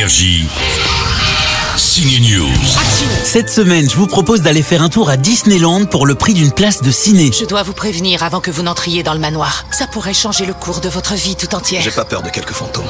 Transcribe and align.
Énergie. 0.00 0.46
Signe 1.76 2.22
News. 2.22 2.48
Cette 3.22 3.50
semaine, 3.50 3.90
je 3.90 3.96
vous 3.96 4.06
propose 4.06 4.40
d'aller 4.40 4.62
faire 4.62 4.80
un 4.80 4.88
tour 4.88 5.10
à 5.10 5.18
Disneyland 5.18 5.84
pour 5.84 6.06
le 6.06 6.14
prix 6.14 6.32
d'une 6.32 6.52
place 6.52 6.80
de 6.80 6.90
ciné. 6.90 7.30
Je 7.38 7.44
dois 7.44 7.62
vous 7.64 7.74
prévenir 7.74 8.22
avant 8.22 8.40
que 8.40 8.50
vous 8.50 8.62
n'entriez 8.62 9.02
dans 9.02 9.12
le 9.12 9.20
manoir. 9.20 9.66
Ça 9.70 9.86
pourrait 9.86 10.14
changer 10.14 10.46
le 10.46 10.54
cours 10.54 10.80
de 10.80 10.88
votre 10.88 11.12
vie 11.12 11.36
tout 11.36 11.54
entière. 11.54 11.82
J'ai 11.82 11.90
pas 11.90 12.06
peur 12.06 12.22
de 12.22 12.30
quelques 12.30 12.54
fantômes. 12.54 12.88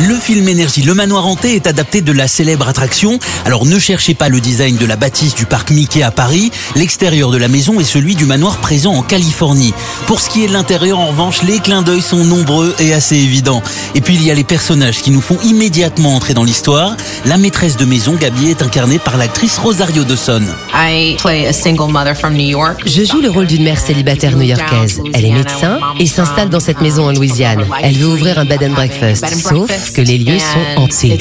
Le 0.00 0.14
film 0.14 0.48
Énergie, 0.48 0.82
le 0.82 0.94
manoir 0.94 1.26
hanté 1.26 1.54
est 1.54 1.66
adapté 1.66 2.00
de 2.00 2.12
la 2.12 2.26
célèbre 2.26 2.66
attraction. 2.66 3.18
Alors 3.44 3.66
ne 3.66 3.78
cherchez 3.78 4.14
pas 4.14 4.30
le 4.30 4.40
design 4.40 4.76
de 4.76 4.86
la 4.86 4.96
bâtisse 4.96 5.34
du 5.34 5.44
parc 5.44 5.70
Mickey 5.70 6.02
à 6.02 6.10
Paris. 6.10 6.50
L'extérieur 6.76 7.30
de 7.30 7.36
la 7.36 7.48
maison 7.48 7.78
est 7.78 7.84
celui 7.84 8.14
du 8.14 8.24
manoir 8.24 8.56
présent 8.58 8.94
en 8.94 9.02
Californie. 9.02 9.74
Pour 10.06 10.20
ce 10.20 10.30
qui 10.30 10.44
est 10.44 10.48
de 10.48 10.54
l'intérieur, 10.54 10.98
en 10.98 11.08
revanche, 11.08 11.42
les 11.42 11.58
clins 11.58 11.82
d'œil 11.82 12.00
sont 12.00 12.24
nombreux 12.24 12.74
et 12.78 12.94
assez 12.94 13.16
évidents. 13.16 13.62
Et 13.94 14.00
puis 14.00 14.14
il 14.14 14.24
y 14.24 14.30
a 14.30 14.34
les 14.34 14.44
personnages 14.44 15.02
qui 15.02 15.10
nous 15.10 15.20
font 15.20 15.38
immédiatement 15.44 16.16
entrer 16.16 16.32
dans 16.32 16.44
l'histoire. 16.44 16.96
La 17.26 17.36
maîtresse 17.36 17.76
de 17.76 17.84
maison, 17.84 18.14
Gabi, 18.14 18.48
est 18.48 18.62
incarnée 18.62 18.98
par 18.98 19.18
l'actrice 19.18 19.58
Rosario 19.58 20.04
Dawson. 20.04 20.42
I 20.74 21.16
play 21.18 21.46
a 21.46 21.52
single 21.52 21.92
mother 21.92 22.16
from 22.16 22.32
New 22.32 22.48
York. 22.48 22.80
Je 22.86 23.04
joue 23.04 23.20
le 23.20 23.28
rôle 23.28 23.46
d'une 23.46 23.64
mère 23.64 23.78
célibataire 23.78 24.36
new-yorkaise. 24.36 25.02
Elle 25.12 25.26
est 25.26 25.32
médecin 25.32 25.78
et 26.00 26.06
s'installe 26.06 26.48
dans 26.48 26.60
cette 26.60 26.80
maison 26.80 27.06
en 27.08 27.12
Louisiane. 27.12 27.66
Elle 27.82 27.98
veut 27.98 28.08
ouvrir 28.08 28.38
un 28.38 28.46
bed 28.46 28.62
and 28.62 28.72
breakfast, 28.72 29.26
sauf 29.28 29.81
que 29.90 30.00
les 30.00 30.18
lieux 30.18 30.38
sont 30.38 30.82
hantés. 30.82 31.18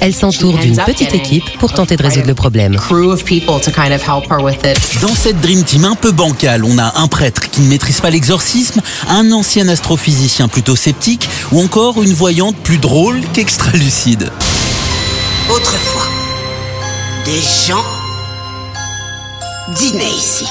Elle 0.00 0.14
s'entoure 0.14 0.58
d'une 0.58 0.76
petite 0.76 1.14
équipe 1.14 1.44
pour 1.58 1.72
tenter 1.72 1.96
de 1.96 2.02
résoudre 2.02 2.26
le 2.26 2.34
problème. 2.34 2.76
Crew 2.76 3.10
of 3.10 3.24
people 3.24 3.60
to 3.60 3.70
kind 3.70 3.92
of 3.92 4.02
help 4.02 4.30
her 4.30 4.42
with 4.42 4.58
it. 4.64 4.78
Dans 5.00 5.14
cette 5.14 5.40
Dream 5.40 5.62
Team 5.64 5.84
un 5.84 5.94
peu 5.94 6.12
bancale, 6.12 6.64
on 6.64 6.78
a 6.78 7.00
un 7.00 7.08
prêtre 7.08 7.50
qui 7.50 7.60
ne 7.60 7.68
maîtrise 7.68 8.00
pas 8.00 8.10
l'exorcisme, 8.10 8.80
un 9.08 9.32
ancien 9.32 9.68
astrophysicien 9.68 10.48
plutôt 10.48 10.76
sceptique, 10.76 11.28
ou 11.52 11.60
encore 11.60 12.02
une 12.02 12.12
voyante 12.12 12.56
plus 12.56 12.78
drôle 12.78 13.20
qu'extra-lucide. 13.32 14.30
Autrefois, 15.50 16.06
des 17.24 17.40
gens 17.68 17.84
dînaient 19.74 20.16
ici. 20.16 20.46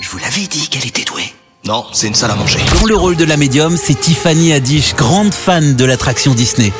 Je 0.00 0.08
vous 0.08 0.18
l'avais 0.18 0.46
dit 0.46 0.68
qu'elle 0.68 0.86
était 0.86 1.04
douée. 1.04 1.32
Non, 1.64 1.84
c'est 1.92 2.08
une 2.08 2.14
salle 2.14 2.32
à 2.32 2.34
manger. 2.34 2.58
Dans 2.80 2.86
le 2.86 2.96
rôle 2.96 3.14
de 3.14 3.24
la 3.24 3.36
médium, 3.36 3.76
c'est 3.80 3.94
Tiffany 3.94 4.52
Haddish, 4.52 4.96
grande 4.96 5.32
fan 5.32 5.76
de 5.76 5.84
l'attraction 5.84 6.34
Disney. 6.34 6.72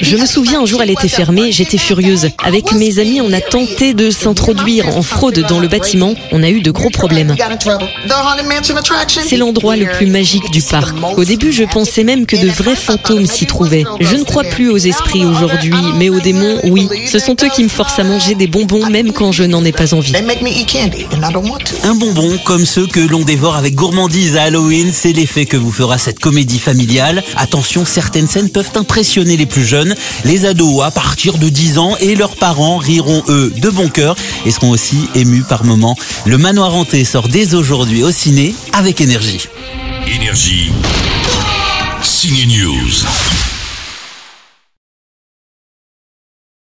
Je 0.00 0.16
me 0.16 0.26
souviens, 0.26 0.62
un 0.62 0.66
jour, 0.66 0.80
elle 0.80 0.90
était 0.90 1.08
fermée, 1.08 1.50
j'étais 1.50 1.76
furieuse. 1.76 2.28
Avec 2.44 2.70
mes 2.70 3.00
amis, 3.00 3.20
on 3.20 3.32
a 3.32 3.40
tenté 3.40 3.94
de 3.94 4.10
s'introduire 4.10 4.96
en 4.96 5.02
fraude 5.02 5.40
dans 5.48 5.58
le 5.58 5.66
bâtiment. 5.66 6.14
On 6.30 6.44
a 6.44 6.50
eu 6.50 6.60
de 6.60 6.70
gros 6.70 6.90
problèmes. 6.90 7.34
C'est 9.26 9.36
l'endroit 9.36 9.74
le 9.74 9.86
plus 9.86 10.06
magique 10.06 10.48
du 10.52 10.62
parc. 10.62 10.94
Au 11.16 11.24
début, 11.24 11.52
je 11.52 11.64
pensais 11.64 12.04
même 12.04 12.26
que 12.26 12.36
de 12.36 12.48
vrais 12.48 12.76
fantômes 12.76 13.26
s'y 13.26 13.46
trouvaient. 13.46 13.84
Je 13.98 14.14
ne 14.14 14.22
crois 14.22 14.44
plus 14.44 14.70
aux 14.70 14.78
esprits 14.78 15.24
aujourd'hui, 15.24 15.74
mais 15.96 16.10
aux 16.10 16.20
démons, 16.20 16.60
oui. 16.64 16.88
Ce 17.10 17.18
sont 17.18 17.34
eux 17.42 17.50
qui 17.52 17.64
me 17.64 17.68
forcent 17.68 17.98
à 17.98 18.04
manger 18.04 18.36
des 18.36 18.46
bonbons 18.46 18.86
même 18.88 19.12
quand 19.12 19.32
je 19.32 19.42
n'en 19.42 19.64
ai 19.64 19.72
pas 19.72 19.94
envie. 19.94 20.14
Un 21.82 21.94
bonbon 21.96 22.38
comme 22.44 22.64
que 22.86 23.00
l'on 23.00 23.22
dévore 23.22 23.56
avec 23.56 23.74
gourmandise 23.74 24.36
à 24.36 24.44
Halloween, 24.44 24.90
c'est 24.92 25.12
l'effet 25.12 25.46
que 25.46 25.56
vous 25.56 25.72
fera 25.72 25.98
cette 25.98 26.18
comédie 26.18 26.58
familiale. 26.58 27.22
Attention, 27.36 27.84
certaines 27.84 28.26
scènes 28.26 28.50
peuvent 28.50 28.70
impressionner 28.74 29.36
les 29.36 29.46
plus 29.46 29.64
jeunes, 29.64 29.94
les 30.24 30.44
ados 30.44 30.82
à 30.82 30.90
partir 30.90 31.38
de 31.38 31.48
10 31.48 31.78
ans 31.78 31.96
et 32.00 32.14
leurs 32.14 32.36
parents 32.36 32.78
riront 32.78 33.22
eux 33.28 33.52
de 33.56 33.70
bon 33.70 33.88
cœur 33.88 34.16
et 34.46 34.50
seront 34.50 34.70
aussi 34.70 35.08
émus 35.14 35.44
par 35.44 35.64
moments. 35.64 35.96
Le 36.26 36.38
manoir 36.38 36.74
hanté 36.74 37.04
sort 37.04 37.28
dès 37.28 37.54
aujourd'hui 37.54 38.02
au 38.02 38.10
ciné 38.10 38.54
avec 38.72 39.00
énergie. 39.00 39.48
Énergie. 40.06 40.70
Signe 42.02 42.46
News. 42.46 43.23